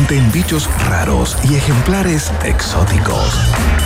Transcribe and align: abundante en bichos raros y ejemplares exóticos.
abundante 0.00 0.16
en 0.16 0.32
bichos 0.32 0.68
raros 0.88 1.36
y 1.44 1.56
ejemplares 1.56 2.32
exóticos. 2.44 3.80